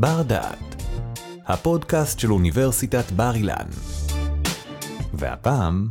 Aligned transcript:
בר 0.00 0.22
דעת, 0.22 0.82
הפודקאסט 1.46 2.18
של 2.18 2.32
אוניברסיטת 2.32 3.12
בר 3.12 3.34
אילן. 3.34 3.66
והפעם, 5.14 5.88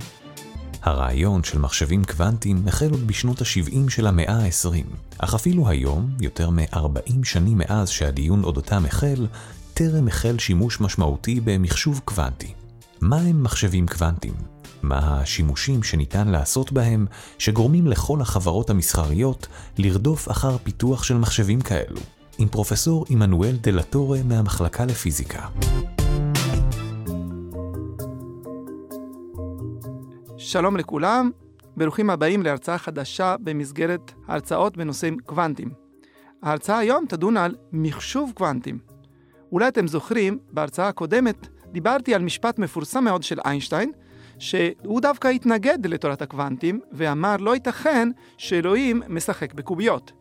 הרעיון 0.82 1.44
של 1.44 1.60
מחשבים 1.60 2.04
קוונטיים 2.04 2.68
החל 2.68 2.90
עוד 2.92 3.08
בשנות 3.08 3.42
ה-70 3.42 3.90
של 3.90 4.08
המאה 4.08 4.34
ה-20, 4.34 4.86
אך 5.18 5.34
אפילו 5.34 5.70
היום, 5.70 6.10
יותר 6.22 6.50
מ-40 6.50 7.14
שנים 7.24 7.58
מאז 7.58 7.90
שהדיון 7.90 8.44
אודותם 8.44 8.86
החל, 8.86 9.28
טרם 9.74 10.08
החל 10.08 10.36
שימוש 10.40 10.82
משמעותי 10.82 11.40
במחשוב 11.44 12.02
קוונטי. 12.06 12.54
מה 13.02 13.18
הם 13.18 13.44
מחשבים 13.44 13.88
קוונטיים? 13.88 14.36
מה 14.82 15.22
השימושים 15.22 15.84
שניתן 15.84 16.28
לעשות 16.28 16.72
בהם 16.72 17.06
שגורמים 17.38 17.88
לכל 17.88 18.22
החברות 18.22 18.70
המסחריות 18.70 19.48
לרדוף 19.78 20.32
אחר 20.32 20.58
פיתוח 20.64 21.04
של 21.04 21.18
מחשבים 21.18 21.62
כאלו? 21.62 22.17
עם 22.40 22.48
פרופסור 22.48 23.06
עמנואל 23.10 23.56
דלטורה 23.62 24.20
מהמחלקה 24.26 24.86
לפיזיקה. 24.86 25.48
שלום 30.38 30.78
לכולם, 30.78 31.32
ברוכים 31.78 32.10
הבאים 32.10 32.44
להרצאה 32.44 32.78
חדשה 32.78 33.36
במסגרת 33.40 34.12
הרצאות 34.28 34.78
בנושאים 34.78 35.18
קוונטיים. 35.20 35.70
ההרצאה 36.44 36.78
היום 36.78 37.06
תדון 37.10 37.38
על 37.38 37.56
מחשוב 37.72 38.32
קוונטיים. 38.36 38.80
אולי 39.52 39.68
אתם 39.68 39.88
זוכרים, 39.88 40.38
בהרצאה 40.52 40.88
הקודמת 40.88 41.48
דיברתי 41.72 42.16
על 42.16 42.22
משפט 42.22 42.60
מפורסם 42.60 43.04
מאוד 43.04 43.24
של 43.24 43.40
איינשטיין, 43.46 43.92
שהוא 44.40 45.02
דווקא 45.02 45.28
התנגד 45.28 45.86
לתורת 45.86 46.22
הקוונטים, 46.22 46.80
ואמר 46.92 47.38
לא 47.38 47.54
ייתכן 47.54 48.10
שאלוהים 48.38 49.02
משחק 49.10 49.54
בקוביות. 49.54 50.12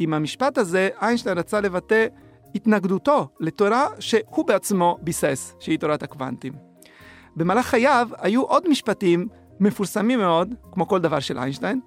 עם 0.00 0.14
המשפט 0.14 0.58
הזה, 0.58 0.88
איינשטיין 1.02 1.38
רצה 1.38 1.60
לבטא 1.60 2.06
התנגדותו 2.54 3.28
לתורה 3.40 3.86
שהוא 3.98 4.46
בעצמו 4.46 4.98
ביסס, 5.02 5.54
שהיא 5.60 5.78
תורת 5.78 6.02
הקוונטים. 6.02 6.52
במהלך 7.36 7.66
חייו 7.66 8.08
היו 8.18 8.42
עוד 8.42 8.68
משפטים 8.68 9.28
מפורסמים 9.60 10.18
מאוד, 10.18 10.54
כמו 10.72 10.88
כל 10.88 10.98
דבר 10.98 11.20
של 11.20 11.38
איינשטיין, 11.38 11.80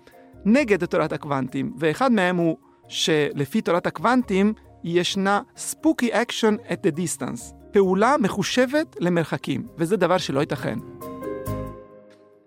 נגד 0.45 0.85
תורת 0.85 1.13
הקוונטים, 1.13 1.73
ואחד 1.79 2.11
מהם 2.11 2.37
הוא 2.37 2.57
שלפי 2.87 3.61
תורת 3.61 3.87
הקוונטים 3.87 4.53
ישנה 4.83 5.41
spooky 5.57 6.09
action 6.11 6.69
at 6.69 6.87
the 6.87 6.97
distance, 6.97 7.53
פעולה 7.71 8.15
מחושבת 8.19 8.95
למרחקים, 8.99 9.67
וזה 9.77 9.97
דבר 9.97 10.17
שלא 10.17 10.39
ייתכן. 10.39 10.79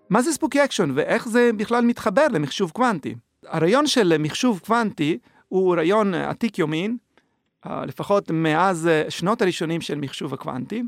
מה 0.09 0.21
זה 0.21 0.31
ספוקי 0.31 0.63
אקשון 0.63 0.91
ואיך 0.95 1.29
זה 1.29 1.49
בכלל 1.57 1.85
מתחבר 1.85 2.27
למחשוב 2.31 2.71
קוונטי? 2.71 3.15
הרעיון 3.47 3.87
של 3.87 4.15
מחשוב 4.19 4.59
קוונטי 4.65 5.17
הוא 5.47 5.75
רעיון 5.75 6.13
עתיק 6.13 6.59
יומין, 6.59 6.97
אה, 7.65 7.85
לפחות 7.85 8.31
מאז 8.31 8.87
אה, 8.87 9.03
שנות 9.09 9.41
הראשונים 9.41 9.81
של 9.81 9.95
מחשוב 9.95 10.33
הקוונטי, 10.33 10.83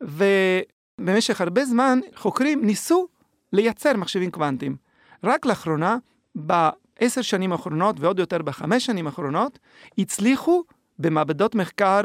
ובמשך 0.00 1.40
הרבה 1.40 1.64
זמן 1.64 1.98
חוקרים 2.16 2.64
ניסו 2.64 3.08
לייצר 3.52 3.96
מחשבים 3.96 4.30
קוונטיים. 4.30 4.76
רק 5.24 5.46
לאחרונה, 5.46 5.96
בעשר 6.34 7.22
שנים 7.22 7.52
האחרונות 7.52 8.00
ועוד 8.00 8.18
יותר 8.18 8.42
בחמש 8.42 8.86
שנים 8.86 9.06
האחרונות, 9.06 9.58
הצליחו 9.98 10.62
במעבדות 10.98 11.54
מחקר, 11.54 12.00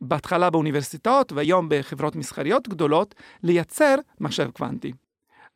בהתחלה 0.00 0.50
באוניברסיטאות 0.50 1.32
והיום 1.32 1.66
בחברות 1.70 2.16
מסחריות 2.16 2.68
גדולות, 2.68 3.14
לייצר 3.42 3.94
מחשב 4.20 4.50
קוונטי. 4.50 4.92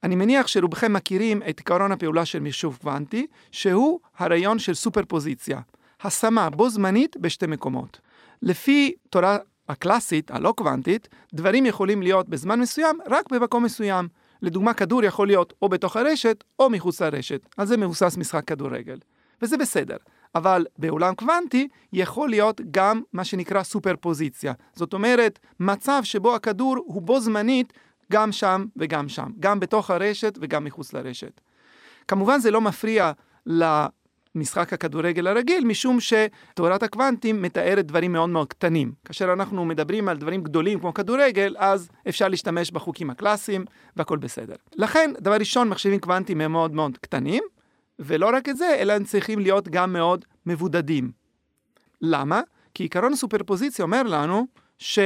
אני 0.02 0.14
מניח 0.14 0.46
שרובכם 0.46 0.92
מכירים 0.92 1.42
את 1.50 1.60
עקרון 1.60 1.92
הפעולה 1.92 2.24
של 2.24 2.40
מחשוב 2.40 2.78
קוונטי, 2.80 3.26
שהוא 3.52 4.00
הרעיון 4.18 4.58
של 4.58 4.74
סופרפוזיציה, 4.74 5.60
השמה 6.02 6.50
בו 6.50 6.70
זמנית 6.70 7.16
בשתי 7.16 7.46
מקומות. 7.46 8.00
לפי 8.42 8.92
תורה 9.10 9.38
הקלאסית, 9.68 10.30
הלא 10.30 10.54
קוונטית, 10.56 11.08
דברים 11.34 11.66
יכולים 11.66 12.02
להיות 12.02 12.28
בזמן 12.28 12.60
מסוים 12.60 12.98
רק 13.06 13.32
במקום 13.32 13.64
מסוים. 13.64 14.08
לדוגמה, 14.42 14.74
כדור 14.74 15.04
יכול 15.04 15.26
להיות 15.26 15.52
או 15.62 15.68
בתוך 15.68 15.96
הרשת 15.96 16.44
או 16.58 16.70
מחוץ 16.70 17.02
לרשת. 17.02 17.46
על 17.56 17.66
זה 17.66 17.76
מבוסס 17.76 18.16
משחק 18.16 18.44
כדורגל. 18.44 18.98
וזה 19.42 19.56
בסדר. 19.56 19.96
אבל 20.34 20.66
בעולם 20.78 21.14
קוונטי 21.14 21.68
יכול 21.92 22.30
להיות 22.30 22.60
גם 22.70 23.02
מה 23.12 23.24
שנקרא 23.24 23.62
סופרפוזיציה. 23.62 24.52
זאת 24.74 24.92
אומרת, 24.92 25.38
מצב 25.60 26.00
שבו 26.04 26.34
הכדור 26.34 26.76
הוא 26.84 27.02
בו 27.02 27.20
זמנית 27.20 27.72
גם 28.12 28.32
שם 28.32 28.64
וגם 28.76 29.08
שם, 29.08 29.30
גם 29.40 29.60
בתוך 29.60 29.90
הרשת 29.90 30.38
וגם 30.40 30.64
מחוץ 30.64 30.92
לרשת. 30.92 31.40
כמובן 32.08 32.38
זה 32.38 32.50
לא 32.50 32.60
מפריע 32.60 33.12
למשחק 33.46 34.72
הכדורגל 34.72 35.26
הרגיל, 35.26 35.64
משום 35.64 35.98
שתורת 36.00 36.82
הקוונטים 36.82 37.42
מתארת 37.42 37.86
דברים 37.86 38.12
מאוד 38.12 38.28
מאוד 38.28 38.48
קטנים. 38.48 38.92
כאשר 39.04 39.32
אנחנו 39.32 39.64
מדברים 39.64 40.08
על 40.08 40.16
דברים 40.16 40.42
גדולים 40.42 40.80
כמו 40.80 40.94
כדורגל, 40.94 41.54
אז 41.58 41.88
אפשר 42.08 42.28
להשתמש 42.28 42.70
בחוקים 42.70 43.10
הקלאסיים 43.10 43.64
והכל 43.96 44.18
בסדר. 44.18 44.54
לכן, 44.74 45.10
דבר 45.20 45.34
ראשון, 45.34 45.68
מחשבים 45.68 46.00
קוונטיים 46.00 46.40
הם 46.40 46.52
מאוד 46.52 46.74
מאוד 46.74 46.98
קטנים, 46.98 47.42
ולא 47.98 48.30
רק 48.32 48.48
את 48.48 48.56
זה, 48.56 48.76
אלא 48.78 48.92
הם 48.92 49.04
צריכים 49.04 49.38
להיות 49.38 49.68
גם 49.68 49.92
מאוד 49.92 50.24
מבודדים. 50.46 51.12
למה? 52.00 52.40
כי 52.74 52.82
עיקרון 52.82 53.12
הסופרפוזיציה 53.12 53.82
אומר 53.82 54.02
לנו 54.02 54.46
ש... 54.78 54.98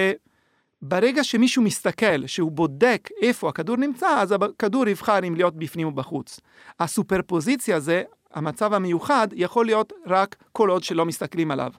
ברגע 0.82 1.25
שמישהו 1.25 1.62
מסתכל, 1.62 2.26
שהוא 2.26 2.53
בודק 2.53 3.09
איפה 3.22 3.48
הכדור 3.48 3.76
נמצא, 3.76 4.09
אז 4.09 4.32
הכדור 4.32 4.88
יבחר 4.88 5.19
אם 5.28 5.34
להיות 5.34 5.56
בפנים 5.56 5.87
או 5.87 5.92
בחוץ. 5.92 6.41
הסופרפוזיציה 6.81 7.76
הזה, 7.76 8.03
המצב 8.34 8.72
המיוחד, 8.72 9.28
יכול 9.32 9.66
להיות 9.66 9.92
רק 10.06 10.36
כל 10.53 10.70
עוד 10.70 10.82
שלא 10.82 11.06
מסתכלים 11.06 11.50
עליו. 11.50 11.72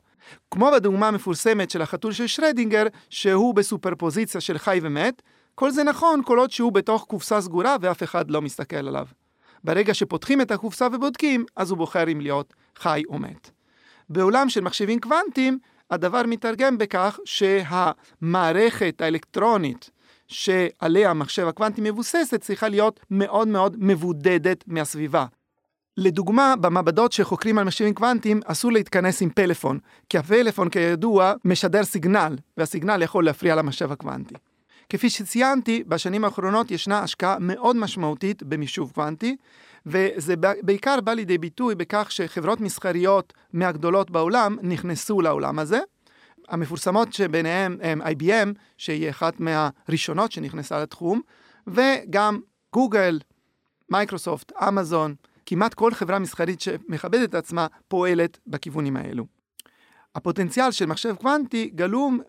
כמו 0.51 0.71
בדוגמה 0.71 1.07
המפורסמת 1.07 1.69
של 1.69 1.81
החתול 1.81 2.11
של 2.11 2.27
שרדינגר, 2.27 2.83
שהוא 3.09 3.55
בסופרפוזיציה 3.55 4.41
של 4.41 4.57
חי 4.57 4.79
ומת, 4.81 5.21
כל 5.55 5.71
זה 5.71 5.83
נכון 5.83 6.21
כל 6.25 6.39
עוד 6.39 6.51
שהוא 6.51 6.71
בתוך 6.71 7.03
קופסה 7.03 7.41
סגורה 7.41 7.75
ואף 7.81 8.03
אחד 8.03 8.31
לא 8.31 8.41
מסתכל 8.41 8.87
עליו. 8.87 9.05
ברגע 9.63 9.93
שפותחים 9.93 10.41
את 10.41 10.51
הקופסה 10.51 10.87
ובודקים, 10.93 11.45
אז 11.55 11.69
הוא 11.69 11.77
בוחר 11.77 12.11
אם 12.11 12.21
להיות 12.21 12.53
חי 12.75 13.03
או 13.09 13.19
מת. 13.19 13.51
בעולם 14.09 14.49
של 14.49 14.61
מחשבים 14.61 14.99
קוונטיים, 14.99 15.59
הדבר 15.91 16.21
מתרגם 16.27 16.77
בכך 16.77 17.19
שהמערכת 17.25 19.01
האלקטרונית 19.01 19.89
שעליה 20.27 21.09
המחשב 21.09 21.47
הקוונטי 21.47 21.81
מבוססת 21.83 22.41
צריכה 22.41 22.67
להיות 22.67 22.99
מאוד 23.11 23.47
מאוד 23.47 23.75
מבודדת 23.79 24.63
מהסביבה. 24.67 25.25
לדוגמה, 25.97 26.53
במעבדות 26.61 27.11
שחוקרים 27.11 27.57
על 27.57 27.63
מחשבים 27.63 27.93
קוונטיים 27.93 28.39
אסור 28.45 28.71
להתכנס 28.71 29.21
עם 29.21 29.29
פלאפון, 29.29 29.79
כי 30.09 30.17
הפלאפון 30.17 30.69
כידוע 30.69 31.33
משדר 31.45 31.83
סיגנל, 31.83 32.35
והסיגנל 32.57 33.01
יכול 33.01 33.25
להפריע 33.25 33.55
למחשב 33.55 33.91
הקוונטי. 33.91 34.35
כפי 34.89 35.09
שציינתי, 35.09 35.83
בשנים 35.87 36.25
האחרונות 36.25 36.71
ישנה 36.71 36.99
השקעה 36.99 37.37
מאוד 37.39 37.75
משמעותית 37.75 38.43
במישוב 38.43 38.91
קוונטי, 38.91 39.35
וזה 39.85 40.35
בעיקר 40.61 41.01
בא 41.01 41.13
לידי 41.13 41.37
ביטוי 41.37 41.75
בכך 41.75 42.11
שחברות 42.11 42.61
מסחריות 42.61 43.33
מהגדולות 43.53 44.11
בעולם 44.11 44.57
נכנסו 44.61 45.21
לעולם 45.21 45.59
הזה. 45.59 45.79
המפורסמות 46.49 47.13
שביניהן 47.13 47.77
הם 47.81 48.01
IBM, 48.01 48.59
שהיא 48.77 49.09
אחת 49.09 49.39
מהראשונות 49.39 50.31
שנכנסה 50.31 50.79
לתחום, 50.79 51.21
וגם 51.67 52.39
גוגל, 52.73 53.19
מייקרוסופט, 53.89 54.51
אמזון, 54.67 55.15
כמעט 55.45 55.73
כל 55.73 55.93
חברה 55.93 56.19
מסחרית 56.19 56.61
שמכבדת 56.61 57.29
את 57.29 57.35
עצמה 57.35 57.67
פועלת 57.87 58.39
בכיוונים 58.47 58.97
האלו. 58.97 59.25
הפוטנציאל 60.15 60.71
של 60.71 60.85
מחשב 60.85 61.15
קוונטי 61.15 61.71
גלום 61.75 62.19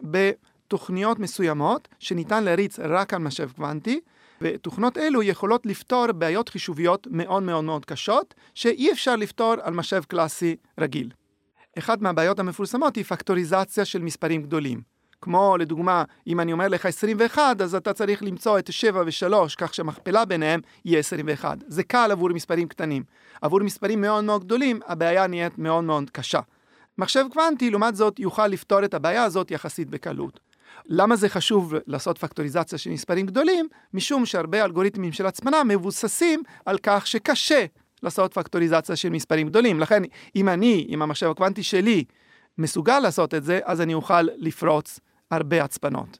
בתוכניות 0.69 1.19
מסוימות 1.19 1.89
שניתן 1.99 2.45
להריץ 2.45 2.81
רק 2.81 3.15
על 3.15 3.21
מחשב 3.21 3.51
קוונטי, 3.57 4.01
ותוכנות 4.41 4.99
אלו 4.99 5.23
יכולות 5.23 5.67
לפתור 5.67 6.13
בעיות 6.13 6.49
חישוביות 6.49 7.07
מאוד 7.11 7.43
מאוד 7.43 7.65
מאוד 7.65 7.85
קשות, 7.85 8.35
שאי 8.55 8.93
אפשר 8.93 9.17
לפתור 9.17 9.55
על 9.63 9.75
מחשב 9.75 10.03
קלאסי 10.09 10.57
רגיל. 10.81 11.11
אחת 11.79 12.01
מהבעיות 12.01 12.39
המפורסמות 12.39 12.97
היא 12.97 13.05
פקטוריזציה 13.05 13.85
של 13.85 14.03
מספרים 14.03 14.43
גדולים. 14.43 14.81
כמו 15.21 15.57
לדוגמה, 15.59 16.05
אם 16.27 16.41
אני 16.41 16.53
אומר 16.53 16.69
לך 16.69 16.87
21, 16.87 17.61
אז 17.61 17.75
אתה 17.75 17.93
צריך 17.93 18.23
למצוא 18.23 18.59
את 18.59 18.73
7 18.73 19.01
ו-3, 19.01 19.35
כך 19.59 19.75
שהמכפלה 19.75 20.25
ביניהם 20.25 20.61
יהיה 20.85 20.99
21. 20.99 21.59
זה 21.67 21.83
קל 21.83 22.09
עבור 22.13 22.29
מספרים 22.29 22.69
קטנים. 22.69 23.03
עבור 23.43 23.61
מספרים 23.61 24.01
מאוד 24.01 24.25
מאוד 24.25 24.45
גדולים, 24.45 24.81
הבעיה 24.87 25.27
נהיית 25.27 25.59
מאוד 25.59 25.85
מאוד 25.85 26.11
קשה. 26.11 26.41
מחשב 26.99 27.25
קוונטי, 27.33 27.71
לעומת 27.71 27.97
זאת, 27.97 28.21
יוכל 28.21 28.47
לפתור 28.47 28.85
את 28.85 28.95
הבעיה 28.95 29.25
הזאת 29.25 29.51
יחסית 29.51 29.91
בקלות. 29.91 30.48
למה 30.87 31.17
זה 31.17 31.29
חשוב 31.29 31.75
לעשות 31.87 32.19
פקטוריזציה 32.19 32.79
של 32.79 32.91
מספרים 32.91 33.27
גדולים? 33.27 33.69
משום 33.95 34.27
שהרבה 34.27 34.65
אלגוריתמים 34.65 35.13
של 35.13 35.27
הצפנה 35.27 35.65
מבוססים 35.65 36.43
על 36.67 36.79
כך 36.83 37.07
שקשה 37.07 37.67
לעשות 38.03 38.35
פקטוריזציה 38.35 38.97
של 38.97 39.09
מספרים 39.09 39.49
גדולים. 39.49 39.81
לכן, 39.81 40.03
אם 40.37 40.49
אני, 40.49 40.87
עם 40.89 41.03
המחשב 41.03 41.31
הקוונטי 41.31 41.63
שלי, 41.63 42.05
מסוגל 42.59 42.99
לעשות 42.99 43.35
את 43.35 43.45
זה, 43.45 43.61
אז 43.65 43.81
אני 43.81 43.95
אוכל 43.95 44.23
לפרוץ 44.23 45.01
הרבה 45.31 45.65
הצפנות. 45.65 46.19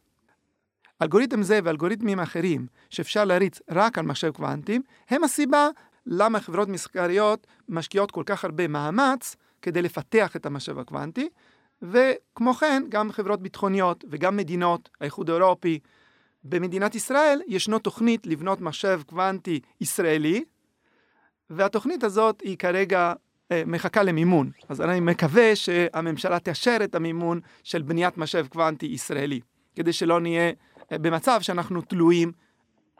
אלגוריתם 1.03 1.43
זה 1.43 1.61
ואלגוריתמים 1.65 2.21
אחרים 2.21 2.67
שאפשר 2.91 3.25
להריץ 3.25 3.61
רק 3.71 3.99
על 3.99 4.05
מחשב 4.05 4.31
קוונטי, 4.31 4.79
הם 5.11 5.25
הסיבה 5.25 5.69
למה 6.07 6.41
חברות 6.41 6.69
מסחריות 6.69 7.47
משקיעות 7.69 8.11
כל 8.11 8.23
כך 8.27 8.45
הרבה 8.45 8.69
מאמץ 8.69 9.37
כדי 9.63 9.83
לפתח 9.83 10.37
את 10.37 10.47
המחשב 10.47 10.79
הקוונטי, 10.79 11.29
וכמו 11.83 12.55
כן, 12.55 12.83
גם 12.89 13.13
חברות 13.13 13.43
ביטחוניות 13.43 14.05
וגם 14.11 14.37
מדינות, 14.37 14.89
האיחוד 15.01 15.31
האירופי. 15.31 15.79
במדינת 16.45 16.95
ישראל 16.95 17.41
ישנו 17.47 17.79
תוכנית 17.79 18.27
לבנות 18.27 18.61
מחשב 18.61 19.01
קוונטי 19.07 19.61
ישראלי, 19.81 20.45
והתוכנית 21.51 22.05
הזאת 22.05 22.41
היא 22.41 22.57
כרגע 22.57 23.13
אה, 23.53 23.63
מחכה 23.67 24.03
למימון. 24.03 24.51
אז 24.69 24.81
אני 24.81 25.01
מקווה 25.01 25.57
שהממשלה 25.57 26.39
תאשר 26.39 26.77
את 26.85 26.95
המימון 26.95 27.41
של 27.63 27.83
בניית 27.83 28.17
מחשב 28.17 28.47
קוונטי 28.47 28.87
ישראלי, 28.87 29.41
כדי 29.77 29.93
שלא 29.93 30.21
נהיה 30.21 30.53
אה, 30.93 30.99
במצב 30.99 31.41
שאנחנו 31.41 31.81
תלויים 31.81 32.33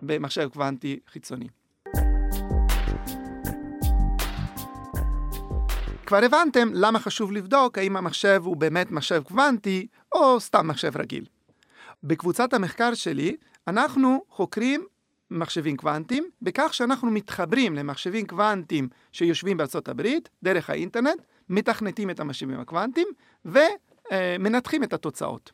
במחשב 0.03 0.49
קוונטי 0.53 0.99
חיצוני. 1.09 1.49
כבר 6.09 6.25
הבנתם 6.25 6.69
למה 6.73 6.99
חשוב 6.99 7.33
לבדוק 7.33 7.79
האם 7.79 7.97
המחשב 7.97 8.43
הוא 8.45 8.57
באמת 8.57 8.91
מחשב 8.91 9.23
קוונטי 9.23 9.87
או 10.13 10.41
סתם 10.41 10.69
מחשב 10.69 10.97
רגיל. 10.97 11.25
בקבוצת 12.03 12.55
המחקר 12.55 12.95
שלי 12.95 13.37
אנחנו 13.67 14.25
חוקרים 14.29 14.87
מחשבים 15.31 15.77
קוונטיים 15.77 16.31
בכך 16.43 16.75
שאנחנו 16.75 17.11
מתחברים 17.11 17.75
למחשבים 17.75 18.27
קוונטיים 18.27 18.89
שיושבים 19.13 19.57
בארצות 19.57 19.89
הברית 19.89 20.29
דרך 20.43 20.71
האינטרנט, 20.71 21.21
מתכנתים 21.49 22.11
את 22.11 22.21
המחשבים 22.21 22.61
הקוונטיים 22.61 23.09
ומנתחים 23.45 24.85
את 24.85 24.93
התוצאות. 24.93 25.53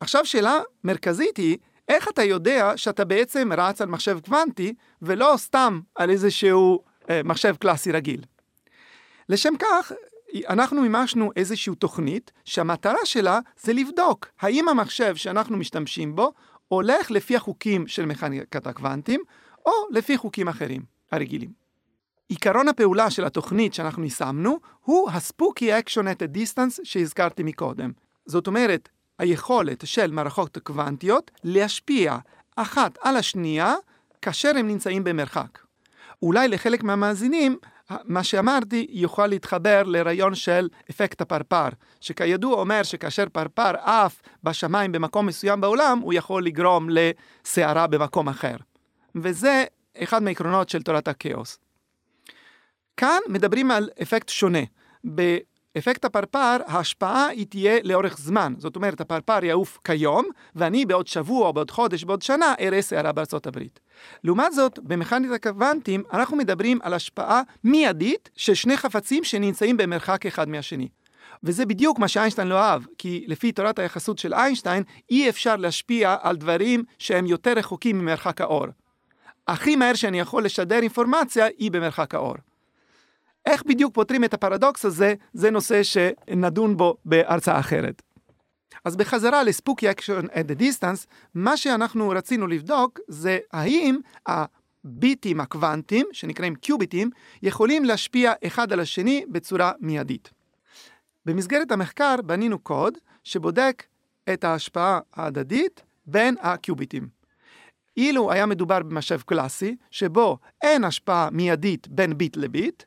עכשיו 0.00 0.24
שאלה 0.24 0.60
מרכזית 0.84 1.36
היא, 1.36 1.58
איך 1.88 2.08
אתה 2.08 2.22
יודע 2.22 2.72
שאתה 2.76 3.04
בעצם 3.04 3.50
רץ 3.52 3.80
על 3.80 3.88
מחשב 3.88 4.18
קוונטי 4.24 4.74
ולא 5.02 5.34
סתם 5.36 5.80
על 5.94 6.10
איזשהו 6.10 6.84
אה, 7.10 7.20
מחשב 7.24 7.56
קלאסי 7.56 7.92
רגיל? 7.92 8.20
לשם 9.28 9.54
כך, 9.58 9.92
אנחנו 10.48 10.82
מימשנו 10.82 11.30
איזושהי 11.36 11.74
תוכנית 11.74 12.32
שהמטרה 12.44 13.04
שלה 13.04 13.40
זה 13.60 13.72
לבדוק 13.72 14.26
האם 14.40 14.68
המחשב 14.68 15.16
שאנחנו 15.16 15.56
משתמשים 15.56 16.16
בו 16.16 16.32
הולך 16.68 17.10
לפי 17.10 17.36
החוקים 17.36 17.86
של 17.86 18.06
מכניקת 18.06 18.66
הקוונטים 18.66 19.20
או 19.66 19.72
לפי 19.90 20.18
חוקים 20.18 20.48
אחרים, 20.48 20.82
הרגילים. 21.12 21.50
עיקרון 22.28 22.68
הפעולה 22.68 23.10
של 23.10 23.24
התוכנית 23.24 23.74
שאנחנו 23.74 24.04
יישמנו 24.04 24.58
הוא 24.84 25.10
action 25.10 26.02
at 26.02 26.22
a 26.22 26.36
distance 26.36 26.80
שהזכרתי 26.84 27.42
מקודם. 27.42 27.92
זאת 28.26 28.46
אומרת, 28.46 28.88
היכולת 29.18 29.86
של 29.86 30.10
מערכות 30.10 30.58
קוונטיות 30.58 31.30
להשפיע 31.44 32.16
אחת 32.56 32.98
על 33.02 33.16
השנייה 33.16 33.74
כאשר 34.22 34.52
הם 34.56 34.68
נמצאים 34.68 35.04
במרחק. 35.04 35.58
אולי 36.22 36.48
לחלק 36.48 36.82
מהמאזינים 36.82 37.58
מה 38.04 38.24
שאמרתי 38.24 38.86
יוכל 38.90 39.26
להתחבר 39.26 39.82
לרעיון 39.82 40.34
של 40.34 40.68
אפקט 40.90 41.20
הפרפר, 41.20 41.68
שכידוע 42.00 42.60
אומר 42.60 42.82
שכאשר 42.82 43.24
פרפר 43.32 43.76
עף 43.76 44.22
בשמיים 44.42 44.92
במקום 44.92 45.26
מסוים 45.26 45.60
בעולם, 45.60 45.98
הוא 45.98 46.12
יכול 46.14 46.44
לגרום 46.44 46.88
לסערה 46.90 47.86
במקום 47.86 48.28
אחר. 48.28 48.56
וזה 49.14 49.64
אחד 49.96 50.22
מהעקרונות 50.22 50.68
של 50.68 50.82
תורת 50.82 51.08
הכאוס. 51.08 51.58
כאן 52.96 53.18
מדברים 53.28 53.70
על 53.70 53.90
אפקט 54.02 54.28
שונה. 54.28 54.62
אפקט 55.78 56.04
הפרפר, 56.04 56.56
ההשפעה 56.66 57.26
היא 57.26 57.46
תהיה 57.46 57.78
לאורך 57.84 58.18
זמן. 58.18 58.54
זאת 58.58 58.76
אומרת, 58.76 59.00
הפרפר 59.00 59.44
יעוף 59.44 59.78
כיום, 59.84 60.24
ואני 60.56 60.86
בעוד 60.86 61.06
שבוע, 61.06 61.52
בעוד 61.52 61.70
חודש, 61.70 62.04
בעוד 62.04 62.22
שנה, 62.22 62.54
אראה 62.60 62.82
סערה 62.82 63.12
בארצות 63.12 63.46
הברית. 63.46 63.80
לעומת 64.24 64.52
זאת, 64.52 64.78
במכנית 64.82 65.30
הקוונטים, 65.30 66.02
אנחנו 66.12 66.36
מדברים 66.36 66.78
על 66.82 66.94
השפעה 66.94 67.42
מיידית 67.64 68.30
של 68.36 68.54
שני 68.54 68.76
חפצים 68.76 69.24
שנמצאים 69.24 69.76
במרחק 69.76 70.26
אחד 70.26 70.48
מהשני. 70.48 70.88
וזה 71.42 71.66
בדיוק 71.66 71.98
מה 71.98 72.08
שאיינשטיין 72.08 72.48
לא 72.48 72.58
אהב, 72.58 72.82
כי 72.98 73.24
לפי 73.28 73.52
תורת 73.52 73.78
היחסות 73.78 74.18
של 74.18 74.34
איינשטיין, 74.34 74.82
אי 75.10 75.28
אפשר 75.28 75.56
להשפיע 75.56 76.16
על 76.22 76.36
דברים 76.36 76.84
שהם 76.98 77.26
יותר 77.26 77.52
רחוקים 77.52 77.98
ממרחק 77.98 78.40
האור. 78.40 78.66
הכי 79.48 79.76
מהר 79.76 79.94
שאני 79.94 80.20
יכול 80.20 80.44
לשדר 80.44 80.78
אינפורמציה 80.78 81.46
היא 81.58 81.70
במרחק 81.70 82.14
האור. 82.14 82.34
איך 83.48 83.62
בדיוק 83.62 83.94
פותרים 83.94 84.24
את 84.24 84.34
הפרדוקס 84.34 84.84
הזה, 84.84 85.14
זה 85.32 85.50
נושא 85.50 85.82
שנדון 85.82 86.76
בו 86.76 86.96
בהרצאה 87.04 87.60
אחרת. 87.60 88.02
אז 88.84 88.96
בחזרה 88.96 89.42
ל 89.42 89.49
spooky 89.49 89.90
action 89.90 90.26
at 90.26 90.52
the 90.52 90.60
distance, 90.60 91.06
מה 91.34 91.56
שאנחנו 91.56 92.08
רצינו 92.08 92.46
לבדוק 92.46 93.00
זה 93.08 93.38
האם 93.52 93.98
הביטים 94.26 95.40
הקוונטיים, 95.40 96.06
שנקראים 96.12 96.54
קיוביטים, 96.54 97.10
יכולים 97.42 97.84
להשפיע 97.84 98.32
אחד 98.46 98.72
על 98.72 98.80
השני 98.80 99.24
בצורה 99.28 99.72
מיידית. 99.80 100.30
במסגרת 101.26 101.72
המחקר 101.72 102.14
בנינו 102.26 102.58
קוד 102.58 102.98
שבודק 103.24 103.84
את 104.32 104.44
ההשפעה 104.44 105.00
ההדדית 105.14 105.82
בין 106.06 106.36
הקיוביטים. 106.40 107.08
אילו 107.96 108.32
היה 108.32 108.46
מדובר 108.46 108.82
במשאב 108.82 109.22
קלאסי, 109.26 109.76
שבו 109.90 110.38
אין 110.62 110.84
השפעה 110.84 111.28
מיידית 111.32 111.88
בין 111.88 112.18
ביט 112.18 112.36
לביט, 112.36 112.82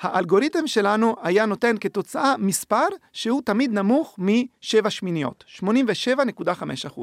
האלגוריתם 0.00 0.66
שלנו 0.66 1.16
היה 1.22 1.46
נותן 1.46 1.76
כתוצאה 1.80 2.34
מספר 2.38 2.86
שהוא 3.12 3.42
תמיד 3.44 3.72
נמוך 3.72 4.16
מ-7 4.18 4.90
שמיניות, 4.90 5.44
87.5%. 5.60 7.00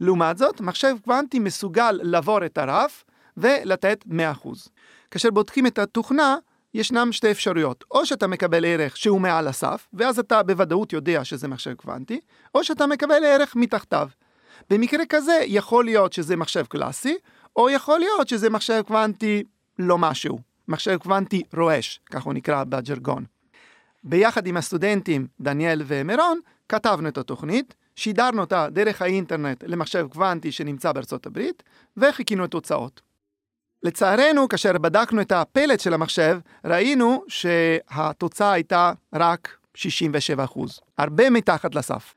לעומת 0.00 0.38
זאת, 0.38 0.60
מחשב 0.60 0.96
קוונטי 1.04 1.38
מסוגל 1.38 2.00
לעבור 2.02 2.44
את 2.44 2.58
הרף 2.58 3.04
ולתת 3.36 4.04
100%. 4.44 4.48
כאשר 5.10 5.30
בודקים 5.30 5.66
את 5.66 5.78
התוכנה, 5.78 6.36
ישנם 6.74 7.12
שתי 7.12 7.30
אפשרויות, 7.30 7.84
או 7.90 8.06
שאתה 8.06 8.26
מקבל 8.26 8.64
ערך 8.64 8.96
שהוא 8.96 9.20
מעל 9.20 9.48
הסף, 9.48 9.88
ואז 9.92 10.18
אתה 10.18 10.42
בוודאות 10.42 10.92
יודע 10.92 11.24
שזה 11.24 11.48
מחשב 11.48 11.74
קוונטי, 11.74 12.20
או 12.54 12.64
שאתה 12.64 12.86
מקבל 12.86 13.24
ערך 13.24 13.56
מתחתיו. 13.56 14.08
במקרה 14.70 15.06
כזה 15.08 15.38
יכול 15.46 15.84
להיות 15.84 16.12
שזה 16.12 16.36
מחשב 16.36 16.64
קלאסי, 16.66 17.16
או 17.56 17.70
יכול 17.70 17.98
להיות 17.98 18.28
שזה 18.28 18.50
מחשב 18.50 18.82
קוונטי 18.86 19.44
לא 19.78 19.98
משהו. 19.98 20.47
מחשב 20.68 20.96
קוונטי 20.96 21.42
רועש, 21.56 22.00
כך 22.10 22.22
הוא 22.22 22.34
נקרא 22.34 22.64
בג'רגון. 22.64 23.24
ביחד 24.04 24.46
עם 24.46 24.56
הסטודנטים 24.56 25.26
דניאל 25.40 25.82
ומירון, 25.86 26.40
כתבנו 26.68 27.08
את 27.08 27.18
התוכנית, 27.18 27.74
שידרנו 27.96 28.40
אותה 28.40 28.68
דרך 28.70 29.02
האינטרנט 29.02 29.64
למחשב 29.66 30.06
קוונטי 30.12 30.52
שנמצא 30.52 30.92
בארצות 30.92 31.26
הברית, 31.26 31.62
וחיכינו 31.96 32.44
את 32.44 32.50
תוצאות. 32.50 33.00
לצערנו, 33.82 34.48
כאשר 34.48 34.78
בדקנו 34.78 35.20
את 35.20 35.32
הפלט 35.32 35.80
של 35.80 35.94
המחשב, 35.94 36.38
ראינו 36.64 37.24
שהתוצאה 37.28 38.52
הייתה 38.52 38.92
רק 39.14 39.56
67 39.74 40.46
הרבה 40.98 41.30
מתחת 41.30 41.74
לסף. 41.74 42.14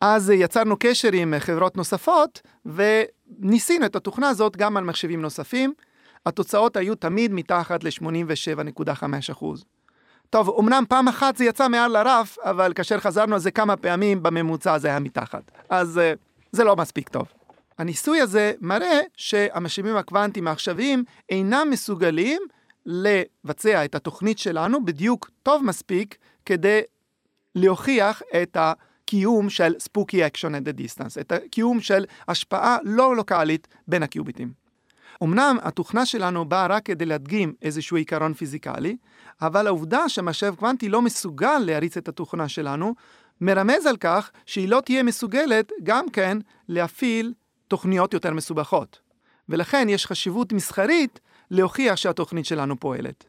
אז 0.00 0.30
יצרנו 0.30 0.76
קשר 0.80 1.08
עם 1.12 1.34
חברות 1.38 1.76
נוספות, 1.76 2.42
וניסינו 2.66 3.86
את 3.86 3.96
התוכנה 3.96 4.28
הזאת 4.28 4.56
גם 4.56 4.76
על 4.76 4.84
מחשבים 4.84 5.22
נוספים, 5.22 5.74
התוצאות 6.26 6.76
היו 6.76 6.94
תמיד 6.94 7.32
מתחת 7.32 7.84
ל-87.5%. 7.84 9.44
טוב, 10.30 10.56
אמנם 10.60 10.84
פעם 10.88 11.08
אחת 11.08 11.36
זה 11.36 11.44
יצא 11.44 11.68
מעל 11.68 11.92
לרף, 11.92 12.38
אבל 12.38 12.72
כאשר 12.74 12.98
חזרנו 12.98 13.34
על 13.34 13.40
זה 13.40 13.50
כמה 13.50 13.76
פעמים, 13.76 14.22
בממוצע 14.22 14.78
זה 14.78 14.88
היה 14.88 14.98
מתחת. 14.98 15.50
אז 15.68 16.00
uh, 16.14 16.18
זה 16.52 16.64
לא 16.64 16.76
מספיק 16.76 17.08
טוב. 17.08 17.26
הניסוי 17.78 18.20
הזה 18.20 18.52
מראה 18.60 19.00
שהמשאבים 19.16 19.96
הקוונטיים 19.96 20.48
העכשוויים 20.48 21.04
אינם 21.28 21.68
מסוגלים 21.70 22.42
לבצע 22.86 23.84
את 23.84 23.94
התוכנית 23.94 24.38
שלנו 24.38 24.84
בדיוק 24.84 25.30
טוב 25.42 25.64
מספיק 25.64 26.16
כדי 26.46 26.80
להוכיח 27.54 28.22
את 28.42 28.56
הקיום 28.60 29.50
של 29.50 29.74
spooky 29.78 30.14
action 30.32 30.50
at 30.50 30.68
the 30.68 30.80
distance, 30.80 31.20
את 31.20 31.32
הקיום 31.32 31.80
של 31.80 32.04
השפעה 32.28 32.76
לא 32.84 33.16
לוקאלית 33.16 33.68
בין 33.88 34.02
הקיוביטים. 34.02 34.52
אמנם 35.22 35.56
התוכנה 35.62 36.06
שלנו 36.06 36.44
באה 36.44 36.66
רק 36.66 36.86
כדי 36.86 37.06
להדגים 37.06 37.54
איזשהו 37.62 37.96
עיקרון 37.96 38.34
פיזיקלי, 38.34 38.96
אבל 39.42 39.66
העובדה 39.66 40.08
שהמשאב 40.08 40.54
קוונטי 40.54 40.88
לא 40.88 41.02
מסוגל 41.02 41.58
להריץ 41.58 41.96
את 41.96 42.08
התוכנה 42.08 42.48
שלנו, 42.48 42.94
מרמז 43.40 43.86
על 43.86 43.96
כך 43.96 44.30
שהיא 44.46 44.68
לא 44.68 44.80
תהיה 44.84 45.02
מסוגלת 45.02 45.72
גם 45.82 46.10
כן 46.10 46.38
להפעיל 46.68 47.32
תוכניות 47.68 48.14
יותר 48.14 48.34
מסובכות. 48.34 49.00
ולכן 49.48 49.88
יש 49.88 50.06
חשיבות 50.06 50.52
מסחרית 50.52 51.20
להוכיח 51.50 51.96
שהתוכנית 51.96 52.46
שלנו 52.46 52.80
פועלת. 52.80 53.24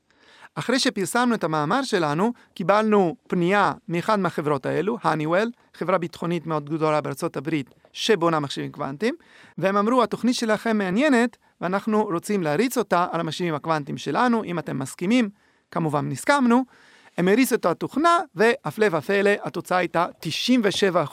אחרי 0.55 0.79
שפרסמנו 0.79 1.35
את 1.35 1.43
המאמר 1.43 1.83
שלנו, 1.83 2.33
קיבלנו 2.53 3.15
פנייה 3.27 3.73
מאחד 3.87 4.19
מהחברות 4.19 4.65
האלו, 4.65 4.97
הניוול, 5.03 5.51
חברה 5.73 5.97
ביטחונית 5.97 6.47
מאוד 6.47 6.69
גדולה 6.69 7.01
בארצות 7.01 7.37
הברית, 7.37 7.69
שבונה 7.93 8.39
מחשבים 8.39 8.71
קוונטיים, 8.71 9.15
והם 9.57 9.77
אמרו, 9.77 10.03
התוכנית 10.03 10.35
שלכם 10.35 10.77
מעניינת, 10.77 11.37
ואנחנו 11.61 12.03
רוצים 12.03 12.43
להריץ 12.43 12.77
אותה 12.77 13.07
על 13.11 13.19
המחשבים 13.19 13.53
הקוונטיים 13.53 13.97
שלנו, 13.97 14.43
אם 14.43 14.59
אתם 14.59 14.79
מסכימים, 14.79 15.29
כמובן 15.71 16.09
נסכמנו. 16.09 16.65
הם 17.17 17.27
הריצו 17.27 17.55
את 17.55 17.65
התוכנה, 17.65 18.19
והפלא 18.35 18.87
ופלא, 18.91 19.31
התוצאה 19.43 19.77
הייתה 19.77 20.05
97 20.19 21.05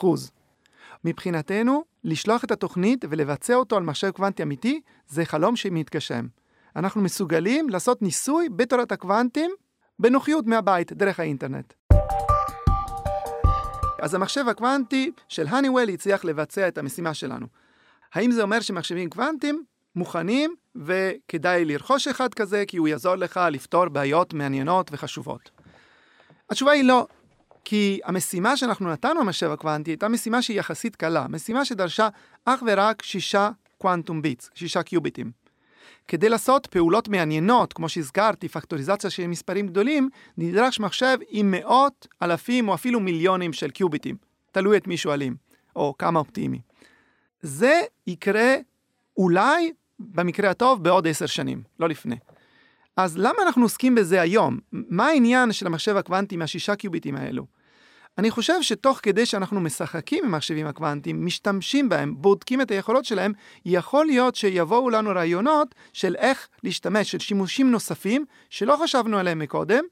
מבחינתנו, 1.05 1.83
לשלוח 2.03 2.43
את 2.43 2.51
התוכנית 2.51 3.05
ולבצע 3.09 3.55
אותו 3.55 3.77
על 3.77 3.83
מחשב 3.83 4.11
קוונטי 4.11 4.43
אמיתי, 4.43 4.81
זה 5.07 5.25
חלום 5.25 5.55
שמתגשם. 5.55 6.27
אנחנו 6.75 7.01
מסוגלים 7.01 7.69
לעשות 7.69 8.01
ניסוי 8.01 8.49
בתורת 8.49 8.91
הקוונטים 8.91 9.51
בנוחיות 9.99 10.45
מהבית, 10.45 10.93
דרך 10.93 11.19
האינטרנט. 11.19 11.73
אז 14.01 14.13
המחשב 14.13 14.47
הקוונטי 14.47 15.11
של 15.27 15.47
הניוול 15.47 15.89
הצליח 15.89 16.25
לבצע 16.25 16.67
את 16.67 16.77
המשימה 16.77 17.13
שלנו. 17.13 17.47
האם 18.13 18.31
זה 18.31 18.41
אומר 18.41 18.59
שמחשבים 18.59 19.09
קוונטיים 19.09 19.63
מוכנים 19.95 20.55
וכדאי 20.75 21.65
לרכוש 21.65 22.07
אחד 22.07 22.33
כזה 22.33 22.63
כי 22.67 22.77
הוא 22.77 22.87
יעזור 22.87 23.15
לך 23.15 23.39
לפתור 23.51 23.89
בעיות 23.89 24.33
מעניינות 24.33 24.89
וחשובות? 24.91 25.49
התשובה 26.49 26.71
היא 26.71 26.83
לא, 26.83 27.07
כי 27.65 27.99
המשימה 28.03 28.57
שאנחנו 28.57 28.91
נתנו 28.91 29.19
במחשב 29.19 29.51
הקוונטי 29.51 29.91
הייתה 29.91 30.07
משימה 30.07 30.41
שהיא 30.41 30.59
יחסית 30.59 30.95
קלה, 30.95 31.25
משימה 31.29 31.65
שדרשה 31.65 32.09
אך 32.45 32.63
ורק 32.67 33.03
שישה 33.03 33.49
קוונטום 33.77 34.21
ביטס, 34.21 34.49
שישה 34.53 34.83
קיוביטים. 34.83 35.31
כדי 36.07 36.29
לעשות 36.29 36.67
פעולות 36.67 37.07
מעניינות, 37.07 37.73
כמו 37.73 37.89
שהזכרתי, 37.89 38.47
פקטוריזציה 38.47 39.09
של 39.09 39.27
מספרים 39.27 39.67
גדולים, 39.67 40.09
נדרש 40.37 40.79
מחשב 40.79 41.17
עם 41.29 41.51
מאות, 41.51 42.07
אלפים 42.21 42.69
או 42.69 42.73
אפילו 42.73 42.99
מיליונים 42.99 43.53
של 43.53 43.69
קיוביטים. 43.69 44.15
תלוי 44.51 44.77
את 44.77 44.87
מי 44.87 44.97
שואלים, 44.97 45.35
או 45.75 45.93
כמה 45.97 46.19
אופטימי. 46.19 46.61
זה 47.41 47.81
יקרה 48.07 48.55
אולי, 49.19 49.71
במקרה 49.99 50.49
הטוב, 50.49 50.83
בעוד 50.83 51.07
עשר 51.07 51.25
שנים, 51.25 51.61
לא 51.79 51.89
לפני. 51.89 52.15
אז 52.97 53.17
למה 53.17 53.43
אנחנו 53.45 53.63
עוסקים 53.63 53.95
בזה 53.95 54.21
היום? 54.21 54.59
מה 54.71 55.07
העניין 55.07 55.51
של 55.51 55.67
המחשב 55.67 55.97
הקוונטי 55.97 56.37
מהשישה 56.37 56.75
קיוביטים 56.75 57.15
האלו? 57.15 57.45
אני 58.17 58.31
חושב 58.31 58.61
שתוך 58.61 58.99
כדי 59.03 59.25
שאנחנו 59.25 59.59
משחקים 59.59 60.25
עם 60.25 60.31
מחשבים 60.31 60.67
הקוונטיים, 60.67 61.25
משתמשים 61.25 61.89
בהם, 61.89 62.15
בודקים 62.17 62.61
את 62.61 62.71
היכולות 62.71 63.05
שלהם, 63.05 63.33
יכול 63.65 64.05
להיות 64.05 64.35
שיבואו 64.35 64.89
לנו 64.89 65.09
רעיונות 65.09 65.75
של 65.93 66.15
איך 66.15 66.47
להשתמש, 66.63 67.11
של 67.11 67.19
שימושים 67.19 67.71
נוספים 67.71 68.25
שלא 68.49 68.77
חשבנו 68.83 69.17
עליהם 69.17 69.39
מקודם, 69.39 69.83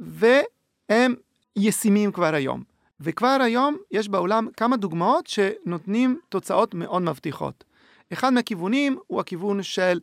והם 0.00 1.14
ישימים 1.56 2.12
כבר 2.12 2.34
היום. 2.34 2.62
וכבר 3.00 3.38
היום 3.40 3.76
יש 3.90 4.08
בעולם 4.08 4.48
כמה 4.56 4.76
דוגמאות 4.76 5.26
שנותנים 5.26 6.20
תוצאות 6.28 6.74
מאוד 6.74 7.02
מבטיחות. 7.02 7.64
אחד 8.12 8.32
מהכיוונים 8.32 8.98
הוא 9.06 9.20
הכיוון 9.20 9.62
של 9.62 10.00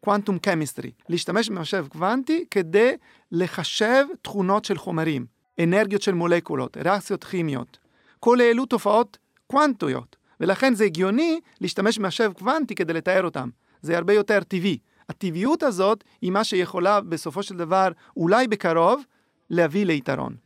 קוונטום 0.00 0.38
קמיסטרי, 0.38 0.90
להשתמש 1.08 1.48
במחשב 1.48 1.86
קוונטי 1.88 2.44
כדי 2.50 2.92
לחשב 3.32 4.04
תכונות 4.22 4.64
של 4.64 4.78
חומרים, 4.78 5.26
אנרגיות 5.62 6.02
של 6.02 6.14
מולקולות, 6.14 6.76
ריאקציות 6.76 7.24
כימיות. 7.24 7.78
כל 8.20 8.40
אלו 8.40 8.66
תופעות 8.66 9.18
קוונטויות, 9.46 10.16
ולכן 10.40 10.74
זה 10.74 10.84
הגיוני 10.84 11.40
להשתמש 11.60 11.98
במחשב 11.98 12.32
קוונטי 12.38 12.74
כדי 12.74 12.92
לתאר 12.92 13.24
אותם. 13.24 13.48
זה 13.82 13.96
הרבה 13.96 14.12
יותר 14.12 14.40
טבעי. 14.40 14.78
הטבעיות 15.08 15.62
הזאת 15.62 16.04
היא 16.22 16.30
מה 16.30 16.44
שיכולה 16.44 17.00
בסופו 17.00 17.42
של 17.42 17.56
דבר, 17.56 17.88
אולי 18.16 18.48
בקרוב, 18.48 19.02
להביא 19.50 19.86
ליתרון. 19.86 20.36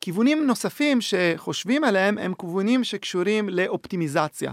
כיוונים 0.00 0.46
נוספים 0.46 0.98
שחושבים 1.00 1.84
עליהם 1.84 2.18
הם 2.18 2.34
כיוונים 2.34 2.84
שקשורים 2.84 3.48
לאופטימיזציה. 3.48 4.52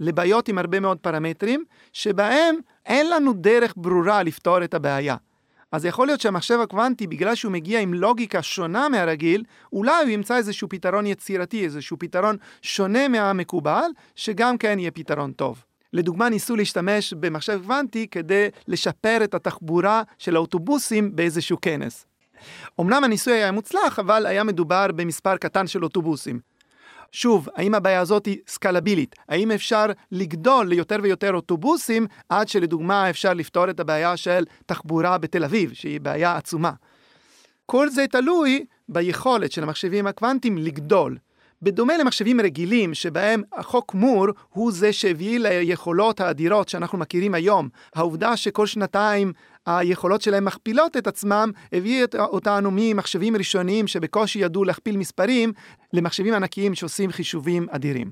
לבעיות 0.00 0.48
עם 0.48 0.58
הרבה 0.58 0.80
מאוד 0.80 0.98
פרמטרים, 0.98 1.64
שבהם 1.92 2.56
אין 2.86 3.10
לנו 3.10 3.32
דרך 3.32 3.74
ברורה 3.76 4.22
לפתור 4.22 4.64
את 4.64 4.74
הבעיה. 4.74 5.16
אז 5.72 5.84
יכול 5.84 6.06
להיות 6.06 6.20
שהמחשב 6.20 6.60
הקוונטי, 6.60 7.06
בגלל 7.06 7.34
שהוא 7.34 7.52
מגיע 7.52 7.80
עם 7.80 7.94
לוגיקה 7.94 8.42
שונה 8.42 8.88
מהרגיל, 8.88 9.44
אולי 9.72 10.02
הוא 10.02 10.10
ימצא 10.10 10.36
איזשהו 10.36 10.68
פתרון 10.68 11.06
יצירתי, 11.06 11.64
איזשהו 11.64 11.98
פתרון 11.98 12.36
שונה 12.62 13.08
מהמקובל, 13.08 13.90
שגם 14.16 14.58
כן 14.58 14.78
יהיה 14.78 14.90
פתרון 14.90 15.32
טוב. 15.32 15.64
לדוגמה, 15.92 16.28
ניסו 16.28 16.56
להשתמש 16.56 17.12
במחשב 17.12 17.60
קוונטי 17.62 18.06
כדי 18.10 18.48
לשפר 18.68 19.18
את 19.24 19.34
התחבורה 19.34 20.02
של 20.18 20.36
האוטובוסים 20.36 21.16
באיזשהו 21.16 21.58
כנס. 21.62 22.06
אמנם 22.80 23.04
הניסוי 23.04 23.32
היה 23.32 23.52
מוצלח, 23.52 23.98
אבל 23.98 24.26
היה 24.26 24.44
מדובר 24.44 24.86
במספר 24.94 25.36
קטן 25.36 25.66
של 25.66 25.84
אוטובוסים. 25.84 26.40
שוב, 27.12 27.48
האם 27.54 27.74
הבעיה 27.74 28.00
הזאת 28.00 28.26
היא 28.26 28.38
סקלבילית? 28.48 29.14
האם 29.28 29.50
אפשר 29.50 29.86
לגדול 30.12 30.66
ליותר 30.66 30.96
ויותר 31.02 31.34
אוטובוסים 31.34 32.06
עד 32.28 32.48
שלדוגמה 32.48 33.10
אפשר 33.10 33.34
לפתור 33.34 33.70
את 33.70 33.80
הבעיה 33.80 34.16
של 34.16 34.44
תחבורה 34.66 35.18
בתל 35.18 35.44
אביב, 35.44 35.72
שהיא 35.72 36.00
בעיה 36.00 36.36
עצומה? 36.36 36.72
כל 37.66 37.90
זה 37.90 38.06
תלוי 38.10 38.64
ביכולת 38.88 39.52
של 39.52 39.62
המחשבים 39.62 40.06
הקוונטיים 40.06 40.58
לגדול. 40.58 41.18
בדומה 41.62 41.96
למחשבים 41.96 42.40
רגילים, 42.40 42.94
שבהם 42.94 43.42
החוק 43.52 43.94
מור 43.94 44.26
הוא 44.48 44.72
זה 44.72 44.92
שהביא 44.92 45.38
ליכולות 45.38 46.20
האדירות 46.20 46.68
שאנחנו 46.68 46.98
מכירים 46.98 47.34
היום. 47.34 47.68
העובדה 47.94 48.36
שכל 48.36 48.66
שנתיים 48.66 49.32
היכולות 49.76 50.22
שלהם 50.22 50.44
מכפילות 50.44 50.96
את 50.96 51.06
עצמם, 51.06 51.50
הביא 51.72 52.06
אותנו 52.18 52.70
ממחשבים 52.72 53.36
ראשוניים 53.36 53.86
שבקושי 53.86 54.38
ידעו 54.38 54.64
להכפיל 54.64 54.96
מספרים, 54.96 55.52
למחשבים 55.92 56.34
ענקיים 56.34 56.74
שעושים 56.74 57.10
חישובים 57.12 57.66
אדירים. 57.70 58.10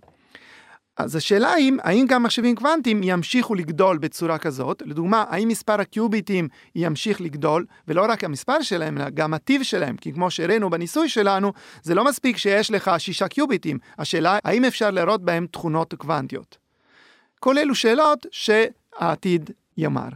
אז 0.97 1.17
השאלה 1.17 1.53
היא, 1.53 1.73
האם 1.83 2.07
גם 2.09 2.23
מחשבים 2.23 2.55
קוונטיים 2.55 3.01
ימשיכו 3.03 3.55
לגדול 3.55 3.99
בצורה 3.99 4.39
כזאת? 4.39 4.83
לדוגמה, 4.87 5.25
האם 5.29 5.49
מספר 5.49 5.81
הקיוביטים 5.81 6.49
ימשיך 6.75 7.21
לגדול, 7.21 7.67
ולא 7.89 8.07
רק 8.09 8.25
המספר 8.25 8.63
שלהם, 8.63 8.99
אלא 8.99 9.11
גם 9.11 9.35
הטיב 9.35 9.63
שלהם, 9.63 9.97
כי 9.97 10.13
כמו 10.13 10.31
שהראינו 10.31 10.71
בניסוי 10.71 11.09
שלנו, 11.09 11.53
זה 11.83 11.95
לא 11.95 12.05
מספיק 12.05 12.37
שיש 12.37 12.71
לך 12.71 12.91
שישה 12.99 13.29
קיוביטים, 13.29 13.79
השאלה 13.99 14.39
האם 14.45 14.65
אפשר 14.65 14.91
לראות 14.91 15.23
בהם 15.25 15.47
תכונות 15.47 15.95
קוונטיות. 15.95 16.59
כל 17.41 17.59
אלו 17.59 17.75
שאלות 17.75 18.27
שהעתיד 18.31 19.51
יאמר. 19.77 20.09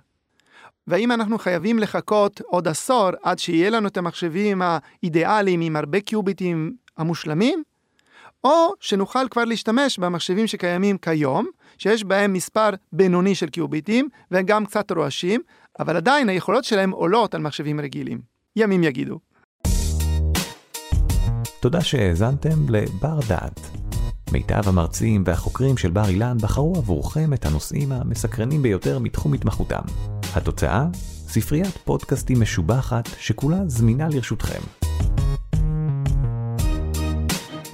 והאם 0.90 1.12
אנחנו 1.12 1.38
חייבים 1.38 1.78
לחכות 1.78 2.40
עוד 2.46 2.68
עשור 2.68 3.08
עד 3.22 3.38
שיהיה 3.38 3.70
לנו 3.70 3.88
את 3.88 3.96
המחשבים 3.96 4.62
האידיאליים 4.64 5.60
עם 5.60 5.76
הרבה 5.76 6.00
קיוביטים 6.00 6.72
המושלמים? 6.98 7.62
או 8.44 8.72
שנוכל 8.80 9.28
כבר 9.30 9.44
להשתמש 9.44 9.98
במחשבים 9.98 10.46
שקיימים 10.46 10.98
כיום, 10.98 11.46
שיש 11.78 12.04
בהם 12.04 12.32
מספר 12.32 12.70
בינוני 12.92 13.34
של 13.34 13.48
קיוביטים, 13.48 14.08
והם 14.30 14.46
גם 14.46 14.66
קצת 14.66 14.90
רועשים, 14.90 15.40
אבל 15.80 15.96
עדיין 15.96 16.28
היכולות 16.28 16.64
שלהם 16.64 16.90
עולות 16.90 17.34
על 17.34 17.42
מחשבים 17.42 17.80
רגילים. 17.80 18.20
ימים 18.56 18.84
יגידו. 18.84 19.18
תודה 21.60 21.80
שהאזנתם 21.80 22.68
לבר 22.68 23.18
דעת. 23.28 23.60
מיטב 24.32 24.68
המרצים 24.68 25.22
והחוקרים 25.26 25.76
של 25.76 25.90
בר 25.90 26.08
אילן 26.08 26.36
בחרו 26.42 26.74
עבורכם 26.76 27.32
את 27.34 27.46
הנושאים 27.46 27.92
המסקרנים 27.92 28.62
ביותר 28.62 28.98
מתחום 28.98 29.34
התמחותם. 29.34 29.82
התוצאה? 30.34 30.86
ספריית 31.28 31.76
פודקאסטים 31.84 32.40
משובחת 32.40 33.08
שכולה 33.18 33.58
זמינה 33.66 34.08
לרשותכם. 34.08 34.60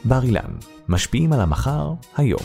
בר 0.05 0.23
אילן, 0.23 0.51
משפיעים 0.89 1.33
על 1.33 1.41
המחר, 1.41 1.93
היום. 2.17 2.43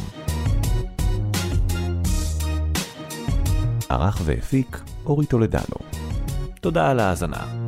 ערך 3.90 4.22
והפיק 4.26 4.82
אורי 5.06 5.26
טולדנו. 5.26 5.76
תודה 6.62 6.90
על 6.90 7.00
ההאזנה. 7.00 7.61